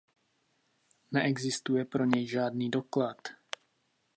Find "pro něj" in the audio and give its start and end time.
1.85-2.27